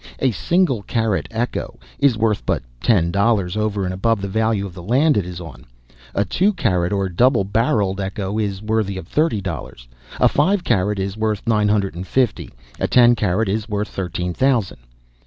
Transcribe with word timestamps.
A 0.17 0.31
single 0.31 0.81
carat 0.81 1.27
echo 1.29 1.79
is 1.99 2.17
worth 2.17 2.43
but 2.43 2.63
ten 2.81 3.11
dollars 3.11 3.55
over 3.55 3.85
and 3.85 3.93
above 3.93 4.19
the 4.19 4.27
value 4.27 4.65
of 4.65 4.73
the 4.73 4.81
land 4.81 5.15
it 5.15 5.27
is 5.27 5.39
on; 5.39 5.63
a 6.15 6.25
two 6.25 6.53
carat 6.53 6.91
or 6.91 7.07
double 7.07 7.43
barreled 7.43 8.01
echo 8.01 8.39
is 8.39 8.63
worth 8.63 8.89
thirty 9.07 9.41
dollars; 9.41 9.87
a 10.19 10.27
five 10.27 10.63
carat 10.63 10.97
is 10.97 11.15
worth 11.17 11.45
nine 11.45 11.67
hundred 11.69 11.93
and 11.93 12.07
fifty; 12.07 12.49
a 12.79 12.87
ten 12.87 13.13
carat 13.13 13.47
is 13.47 13.69
worth 13.69 13.89
thirteen 13.89 14.33
thousand. 14.33 14.79